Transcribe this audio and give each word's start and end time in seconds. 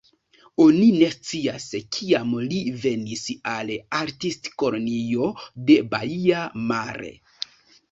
Oni 0.63 0.85
ne 1.01 1.09
scias, 1.15 1.67
kiam 1.97 2.31
li 2.53 2.63
venis 2.87 3.27
al 3.53 3.71
Artistkolonio 3.99 5.31
de 5.71 5.79
Baia 5.95 6.43
Mare. 6.75 7.17